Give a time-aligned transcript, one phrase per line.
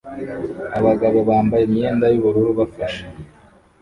[0.79, 3.03] Abagabo bambaye imyenda yubururu bafashe